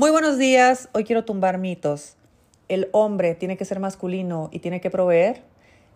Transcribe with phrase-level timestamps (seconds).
[0.00, 2.16] Muy buenos días, hoy quiero tumbar mitos.
[2.68, 5.42] El hombre tiene que ser masculino y tiene que proveer,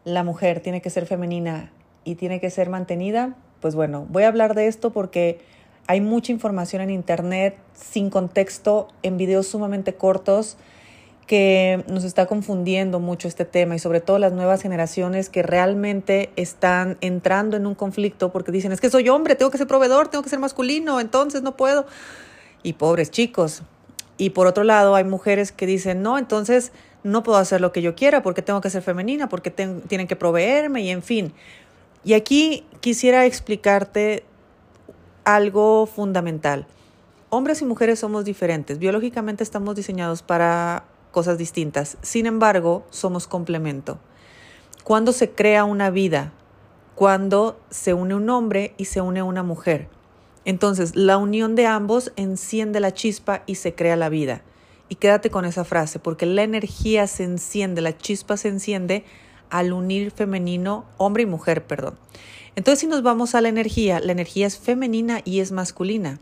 [0.04, 1.72] la mujer tiene que ser femenina
[2.04, 3.34] y tiene que ser mantenida.
[3.60, 5.38] Pues bueno, voy a hablar de esto porque
[5.86, 10.58] hay mucha información en internet sin contexto, en videos sumamente cortos
[11.26, 16.28] que nos está confundiendo mucho este tema y sobre todo las nuevas generaciones que realmente
[16.36, 20.08] están entrando en un conflicto porque dicen, es que soy hombre, tengo que ser proveedor,
[20.08, 21.86] tengo que ser masculino, entonces no puedo.
[22.62, 23.62] Y pobres chicos,
[24.16, 27.82] y por otro lado, hay mujeres que dicen, no, entonces no puedo hacer lo que
[27.82, 31.32] yo quiera porque tengo que ser femenina, porque tienen que proveerme y en fin.
[32.04, 34.24] Y aquí quisiera explicarte
[35.24, 36.66] algo fundamental.
[37.30, 38.78] Hombres y mujeres somos diferentes.
[38.78, 41.96] Biológicamente estamos diseñados para cosas distintas.
[42.02, 43.98] Sin embargo, somos complemento.
[44.84, 46.32] Cuando se crea una vida,
[46.94, 49.88] cuando se une un hombre y se une una mujer.
[50.44, 54.42] Entonces, la unión de ambos enciende la chispa y se crea la vida.
[54.88, 59.04] Y quédate con esa frase, porque la energía se enciende, la chispa se enciende
[59.50, 61.98] al unir femenino, hombre y mujer, perdón.
[62.56, 66.20] Entonces, si nos vamos a la energía, la energía es femenina y es masculina.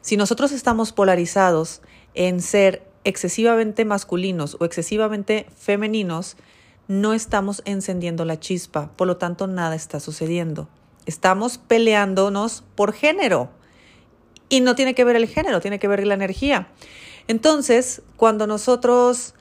[0.00, 1.82] Si nosotros estamos polarizados
[2.14, 6.36] en ser excesivamente masculinos o excesivamente femeninos,
[6.88, 10.68] no estamos encendiendo la chispa, por lo tanto nada está sucediendo.
[11.06, 13.50] Estamos peleándonos por género.
[14.48, 16.68] Y no tiene que ver el género, tiene que ver la energía.
[17.26, 19.34] Entonces, cuando nosotros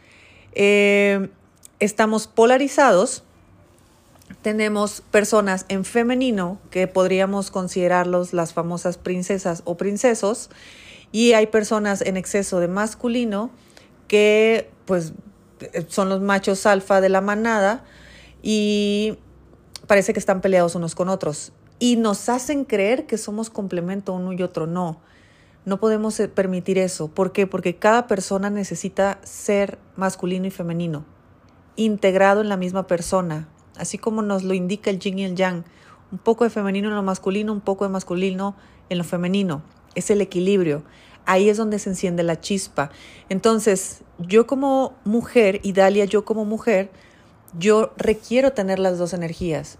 [0.53, 1.30] eh,
[1.80, 3.23] estamos polarizados,
[4.41, 10.49] tenemos personas en femenino que podríamos considerarlos las famosas princesas o princesos
[11.11, 13.52] y hay personas en exceso de masculino
[14.08, 15.14] que pues
[15.88, 17.83] son los machos alfa de la manada
[18.44, 19.17] y
[19.88, 24.33] parece que están peleados unos con otros y nos hacen creer que somos complemento uno
[24.33, 24.67] y otro.
[24.67, 25.00] No,
[25.66, 27.08] no podemos eh, permitir eso.
[27.09, 27.47] ¿Por qué?
[27.47, 31.05] Porque cada persona necesita ser masculino y femenino,
[31.75, 35.64] integrado en la misma persona, así como nos lo indica el yin y el yang.
[36.11, 38.55] Un poco de femenino en lo masculino, un poco de masculino
[38.89, 39.61] en lo femenino.
[39.94, 40.83] Es el equilibrio.
[41.26, 42.92] Ahí es donde se enciende la chispa.
[43.27, 46.89] Entonces, yo como mujer, y Dalia, yo como mujer,
[47.59, 49.77] yo requiero tener las dos energías.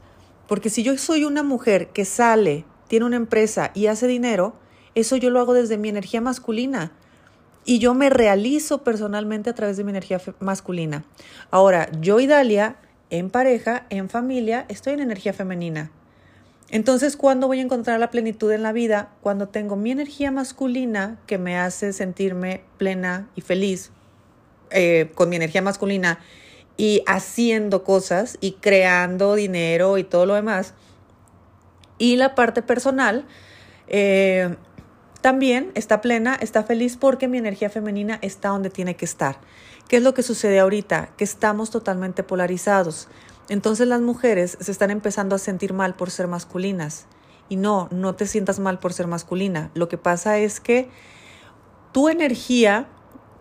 [0.48, 4.56] Porque si yo soy una mujer que sale, tiene una empresa y hace dinero,
[4.96, 6.92] eso yo lo hago desde mi energía masculina.
[7.66, 11.04] Y yo me realizo personalmente a través de mi energía masculina.
[11.52, 12.78] Ahora, yo y Dalia,
[13.10, 15.92] en pareja, en familia, estoy en energía femenina.
[16.70, 19.10] Entonces, ¿cuándo voy a encontrar la plenitud en la vida?
[19.22, 23.92] Cuando tengo mi energía masculina que me hace sentirme plena y feliz
[24.72, 26.20] eh, con mi energía masculina
[26.78, 30.74] y haciendo cosas y creando dinero y todo lo demás.
[31.98, 33.26] Y la parte personal
[33.88, 34.56] eh,
[35.22, 39.40] también está plena, está feliz porque mi energía femenina está donde tiene que estar.
[39.90, 41.10] ¿Qué es lo que sucede ahorita?
[41.18, 43.08] Que estamos totalmente polarizados.
[43.50, 47.08] Entonces las mujeres se están empezando a sentir mal por ser masculinas.
[47.50, 49.72] Y no, no te sientas mal por ser masculina.
[49.74, 50.90] Lo que pasa es que
[51.94, 52.88] tu energía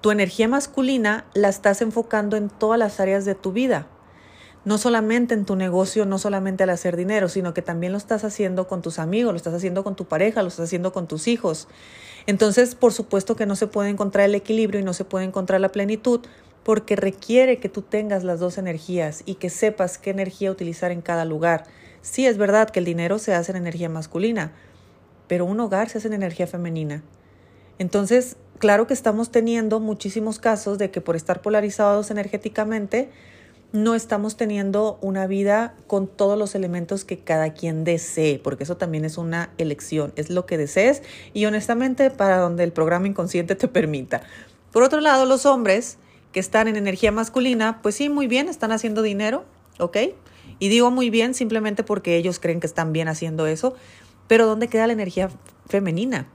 [0.06, 3.89] tu energía masculina la estás enfocando en todas las áreas de tu vida.
[4.65, 8.22] No solamente en tu negocio, no solamente al hacer dinero, sino que también lo estás
[8.22, 11.27] haciendo con tus amigos, lo estás haciendo con tu pareja, lo estás haciendo con tus
[11.27, 11.67] hijos.
[12.28, 15.61] Entonces, por supuesto que no se puede encontrar el equilibrio y no se puede encontrar
[15.61, 16.21] la plenitud
[16.62, 21.03] porque requiere que tú tengas las dos energías y que sepas qué energía utilizar en
[21.03, 21.65] cada lugar.
[22.00, 24.53] Sí, es verdad que el dinero se hace en energía masculina,
[25.27, 27.03] pero un hogar se hace en energía femenina.
[27.81, 33.11] Entonces, claro que estamos teniendo muchísimos casos de que por estar polarizados energéticamente,
[33.72, 38.77] no estamos teniendo una vida con todos los elementos que cada quien desee, porque eso
[38.77, 41.03] también es una elección, es lo que desees
[41.34, 44.22] y honestamente para donde el programa inconsciente te permita.
[44.73, 45.99] Por otro lado, los hombres
[46.33, 49.44] que están en energía masculina, pues sí, muy bien, están haciendo dinero,
[49.78, 49.97] ¿ok?
[50.59, 53.75] Y digo muy bien simplemente porque ellos creen que están bien haciendo eso,
[54.28, 55.28] pero ¿dónde queda la energía
[55.69, 56.27] femenina?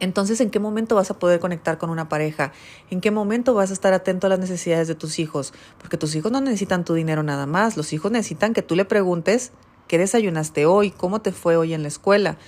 [0.00, 2.52] Entonces, ¿en qué momento vas a poder conectar con una pareja?
[2.90, 5.52] ¿En qué momento vas a estar atento a las necesidades de tus hijos?
[5.78, 8.84] Porque tus hijos no necesitan tu dinero nada más, los hijos necesitan que tú le
[8.84, 9.52] preguntes
[9.88, 12.38] qué desayunaste hoy, cómo te fue hoy en la escuela.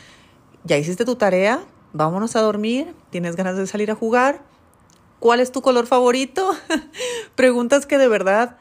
[0.64, 1.62] ¿Ya hiciste tu tarea?
[1.92, 2.94] Vámonos a dormir.
[3.10, 4.42] ¿Tienes ganas de salir a jugar?
[5.20, 6.50] ¿Cuál es tu color favorito?
[7.34, 8.56] Preguntas que de verdad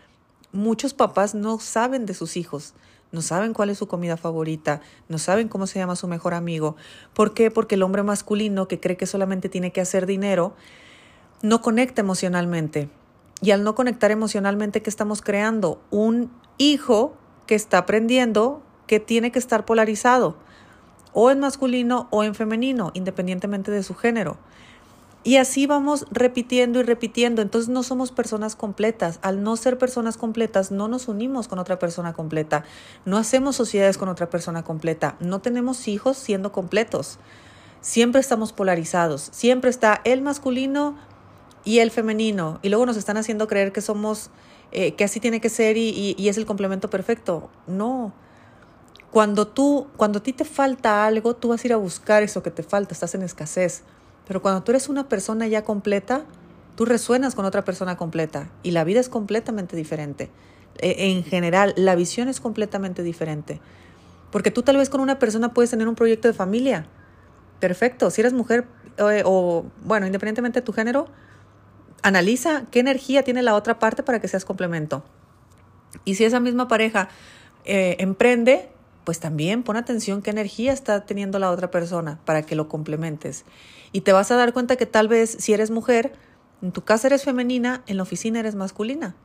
[0.52, 2.74] muchos papás no saben de sus hijos
[3.14, 6.76] no saben cuál es su comida favorita, no saben cómo se llama su mejor amigo.
[7.14, 7.52] ¿Por qué?
[7.52, 10.56] Porque el hombre masculino que cree que solamente tiene que hacer dinero,
[11.44, 12.90] no conecta emocionalmente.
[13.40, 15.80] Y al no conectar emocionalmente, ¿qué estamos creando?
[15.92, 17.16] Un hijo
[17.46, 20.36] que está aprendiendo que tiene que estar polarizado,
[21.14, 24.38] o en masculino o en femenino, independientemente de su género.
[25.26, 27.42] Y así vamos repitiendo y repitiendo.
[27.42, 29.20] Entonces no somos personas completas.
[29.22, 32.66] Al no ser personas completas, no nos unimos con otra persona completa.
[33.06, 35.16] No hacemos sociedades con otra persona completa.
[35.22, 37.20] No tenemos hijos siendo completos.
[37.80, 39.30] Siempre estamos polarizados.
[39.32, 40.98] Siempre está el masculino
[41.64, 42.60] y el femenino.
[42.62, 44.30] Y luego nos están haciendo creer que somos,
[44.74, 47.50] eh, que así tiene que ser y, y es el complemento perfecto.
[47.66, 48.14] No.
[49.10, 52.44] Cuando tú, cuando a ti te falta algo, tú vas a ir a buscar eso
[52.44, 52.94] que te falta.
[52.94, 53.84] Estás en escasez.
[54.28, 56.26] Pero cuando tú eres una persona ya completa,
[56.76, 60.30] tú resuenas con otra persona completa y la vida es completamente diferente.
[60.80, 63.60] E, en general, la visión es completamente diferente.
[64.32, 66.88] Porque tú tal vez con una persona puedes tener un proyecto de familia.
[67.60, 68.10] Perfecto.
[68.10, 68.66] Si eres mujer
[68.98, 71.08] eh, o, bueno, independientemente de tu género,
[72.02, 75.04] analiza qué energía tiene la otra parte para que seas complemento.
[76.06, 77.10] Y si esa misma pareja
[77.66, 78.73] eh, emprende,
[79.04, 83.46] pues también pon atención qué energía está teniendo la otra persona para que lo complementes.
[83.92, 86.14] Y te vas a dar cuenta que tal vez si eres mujer,
[86.62, 89.16] en tu casa eres femenina, en la oficina eres masculina.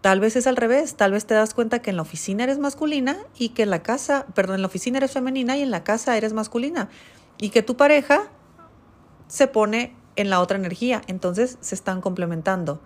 [0.00, 2.58] Tal vez es al revés, tal vez te das cuenta que en la oficina eres
[2.58, 5.84] masculina y que en la casa, perdón, en la oficina eres femenina y en la
[5.84, 6.88] casa eres masculina.
[7.38, 8.30] Y que tu pareja
[9.28, 12.80] se pone en la otra energía, entonces se están complementando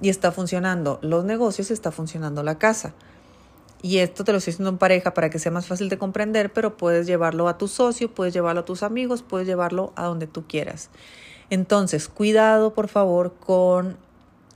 [0.00, 2.94] y está funcionando los negocios, está funcionando la casa.
[3.82, 6.52] Y esto te lo estoy diciendo en pareja para que sea más fácil de comprender,
[6.52, 10.26] pero puedes llevarlo a tu socio, puedes llevarlo a tus amigos, puedes llevarlo a donde
[10.26, 10.90] tú quieras.
[11.48, 13.96] Entonces, cuidado por favor con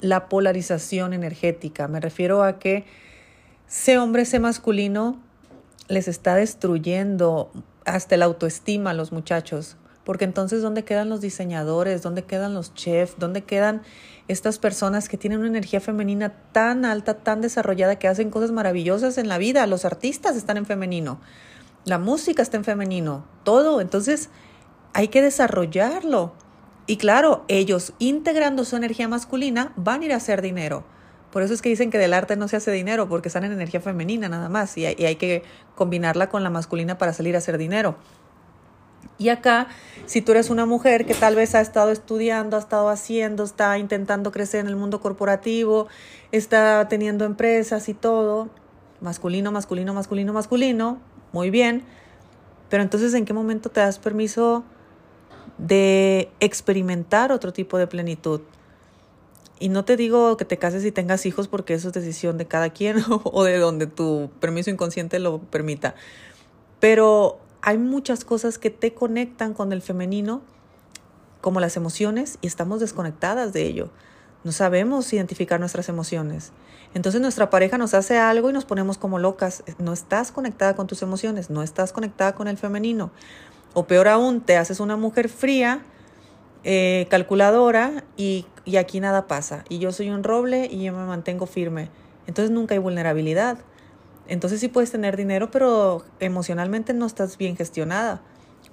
[0.01, 1.89] la polarización energética.
[1.89, 2.85] Me refiero a que
[3.69, 5.19] ese hombre, ese masculino,
[5.89, 7.51] les está destruyendo
[7.85, 9.77] hasta la autoestima a los muchachos.
[10.05, 12.03] Porque entonces, ¿dónde quedan los diseñadores?
[12.03, 13.17] ¿Dónde quedan los chefs?
[13.19, 13.83] ¿Dónde quedan
[14.29, 19.19] estas personas que tienen una energía femenina tan alta, tan desarrollada, que hacen cosas maravillosas
[19.19, 19.67] en la vida?
[19.67, 21.21] Los artistas están en femenino,
[21.85, 23.81] la música está en femenino, todo.
[23.81, 24.29] Entonces,
[24.93, 26.33] hay que desarrollarlo.
[26.87, 30.85] Y claro, ellos integrando su energía masculina van a ir a hacer dinero.
[31.35, 33.51] Por eso es que dicen que del arte no se hace dinero, porque están en
[33.51, 35.43] energía femenina nada más y hay, que
[35.75, 37.97] combinarla con la masculina para salir a hacer dinero.
[39.17, 39.69] Y acá,
[40.07, 43.79] si tú eres una mujer que tal vez ha estado estudiando, ha estado haciendo, está
[43.79, 45.87] intentando crecer en el mundo corporativo,
[46.33, 48.49] está teniendo empresas y todo,
[49.01, 50.99] masculino, masculino, masculino, masculino,
[51.33, 51.85] muy bien,
[52.69, 54.65] pero entonces ¿en qué momento te das permiso
[55.59, 58.41] de experimentar otro tipo de plenitud?
[59.61, 62.47] Y no te digo que te cases y tengas hijos porque eso es decisión de
[62.47, 65.95] cada quien o de donde tu permiso inconsciente lo permita.
[66.81, 70.43] Pero hay muchas cosas que te conectan con el femenino,
[71.41, 73.89] como las emociones, y estamos desconectadas de ello.
[74.45, 76.53] No sabemos identificar nuestras emociones.
[76.93, 79.65] Entonces nuestra pareja nos hace algo y nos ponemos como locas.
[79.79, 83.11] No estás conectada con tus emociones, no estás conectada con el femenino.
[83.73, 85.81] O peor aún, te haces una mujer fría,
[86.65, 89.65] eh, calculadora y, y aquí nada pasa.
[89.71, 91.89] Y yo soy un roble y yo me mantengo firme.
[92.27, 93.57] Entonces nunca hay vulnerabilidad.
[94.27, 98.23] Entonces sí puedes tener dinero, pero emocionalmente no estás bien gestionada.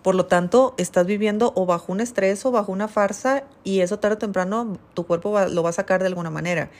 [0.01, 3.99] Por lo tanto, estás viviendo o bajo un estrés o bajo una farsa y eso
[3.99, 6.71] tarde o temprano tu cuerpo lo va a sacar de alguna manera.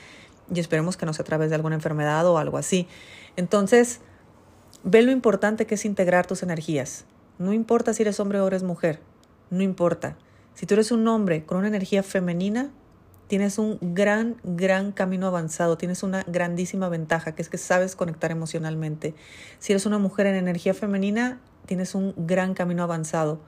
[0.52, 2.88] Y esperemos que no sea a través de alguna enfermedad o algo así.
[3.36, 4.00] Entonces,
[4.82, 7.04] ve lo importante que es integrar tus energías.
[7.38, 9.00] No importa si eres hombre o eres mujer,
[9.50, 10.16] no importa.
[10.54, 12.70] Si tú eres un hombre con una energía femenina,
[13.32, 18.30] tienes un gran, gran camino avanzado, tienes una grandísima ventaja, que es que sabes conectar
[18.30, 19.14] emocionalmente.
[19.58, 23.40] Si eres una mujer en energía femenina, tienes un gran camino avanzado,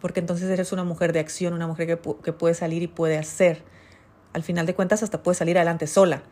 [0.00, 3.18] porque entonces eres una mujer de acción, una mujer que, que puede salir y puede
[3.18, 3.62] hacer.
[4.32, 6.24] Al final de cuentas, hasta puedes salir adelante sola.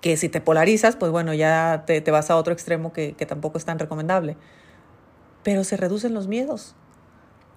[0.00, 3.26] Que si te polarizas, pues bueno, ya te, te vas a otro extremo que, que
[3.26, 4.38] tampoco es tan recomendable.
[5.42, 6.74] Pero se reducen los miedos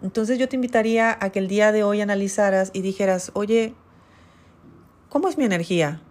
[0.01, 3.73] entonces yo te invitaría a que el día de hoy analizaras y dijeras, oye,
[5.09, 6.01] ¿cómo es mi energía?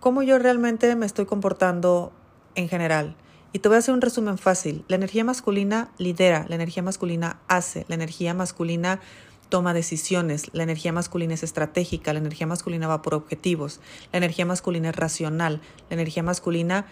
[0.00, 2.12] ¿Cómo yo realmente me estoy comportando
[2.54, 3.16] en general?
[3.52, 4.84] Y te voy a hacer un resumen fácil.
[4.88, 9.00] La energía masculina lidera, la energía masculina hace, la energía masculina
[9.48, 13.80] toma decisiones, la energía masculina es estratégica, la energía masculina va por objetivos,
[14.12, 15.60] la energía masculina es racional,
[15.90, 16.86] la energía masculina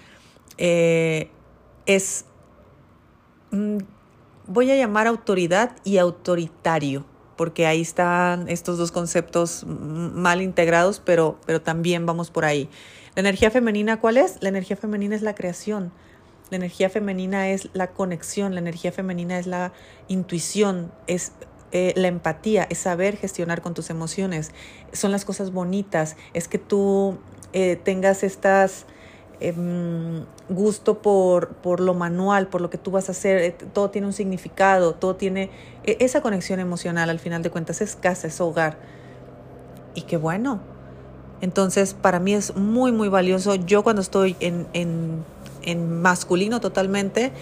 [0.58, 1.30] eh,
[1.86, 2.24] es
[3.52, 3.78] mm,
[4.48, 7.06] voy a llamar autoridad y autoritario,
[7.38, 12.68] porque ahí están estos dos conceptos mal integrados, pero, pero también vamos por ahí.
[13.14, 14.42] La energía femenina, ¿cuál es?
[14.42, 15.92] La energía femenina es la creación.
[16.50, 19.72] La energía femenina es la conexión, la energía femenina es la
[20.08, 21.30] intuición, es
[21.70, 24.50] eh, la empatía, es saber gestionar con tus emociones.
[24.92, 27.18] Son las cosas bonitas, es que tú
[27.52, 28.84] eh, tengas estas
[29.40, 33.90] em, gusto por, por, lo manual, por lo que tú vas a hacer, eh, todo
[33.90, 35.50] tiene un significado, todo tiene
[35.84, 38.78] e, esa conexión emocional al final de cuentas, es casa, es hogar.
[39.94, 40.60] Y qué bueno.
[41.40, 43.54] Entonces, para mí es muy, muy valioso.
[43.54, 45.24] Yo cuando estoy en, en,
[45.62, 47.32] en masculino totalmente,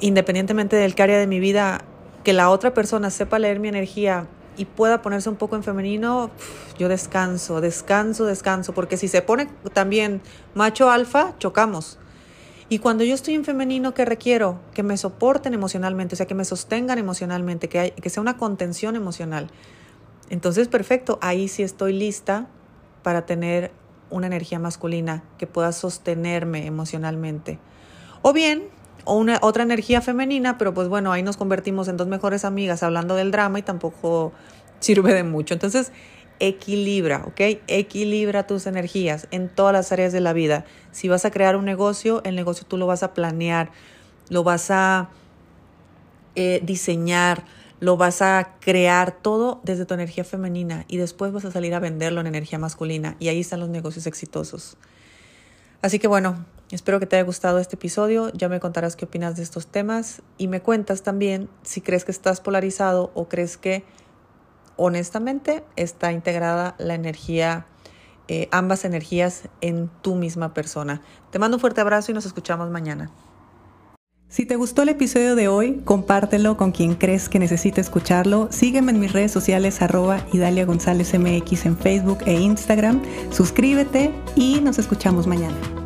[0.00, 1.82] independientemente del que área de mi vida,
[2.24, 6.30] que la otra persona sepa leer mi energía y pueda ponerse un poco en femenino,
[6.78, 10.20] yo descanso, descanso, descanso, porque si se pone también
[10.54, 11.98] macho alfa, chocamos.
[12.68, 14.58] Y cuando yo estoy en femenino, ¿qué requiero?
[14.72, 18.96] Que me soporten emocionalmente, o sea, que me sostengan emocionalmente, que, que sea una contención
[18.96, 19.50] emocional.
[20.30, 22.46] Entonces, perfecto, ahí sí estoy lista
[23.02, 23.70] para tener
[24.10, 27.58] una energía masculina que pueda sostenerme emocionalmente.
[28.22, 28.68] O bien,
[29.06, 33.14] una, otra energía femenina, pero pues bueno, ahí nos convertimos en dos mejores amigas hablando
[33.14, 34.32] del drama y tampoco
[34.80, 35.54] sirve de mucho.
[35.54, 35.92] Entonces,
[36.40, 37.40] equilibra, ¿ok?
[37.66, 40.64] Equilibra tus energías en todas las áreas de la vida.
[40.92, 43.70] Si vas a crear un negocio, el negocio tú lo vas a planear,
[44.28, 45.10] lo vas a
[46.34, 47.44] eh, diseñar,
[47.80, 51.80] lo vas a crear todo desde tu energía femenina y después vas a salir a
[51.80, 54.76] venderlo en energía masculina y ahí están los negocios exitosos.
[55.82, 59.36] Así que bueno, espero que te haya gustado este episodio, ya me contarás qué opinas
[59.36, 63.84] de estos temas y me cuentas también si crees que estás polarizado o crees que
[64.76, 67.66] honestamente está integrada la energía,
[68.28, 71.02] eh, ambas energías en tu misma persona.
[71.30, 73.10] Te mando un fuerte abrazo y nos escuchamos mañana.
[74.28, 78.48] Si te gustó el episodio de hoy, compártelo con quien crees que necesite escucharlo.
[78.50, 83.00] Sígueme en mis redes sociales arroba Idalia González MX en Facebook e Instagram.
[83.30, 85.83] Suscríbete y nos escuchamos mañana.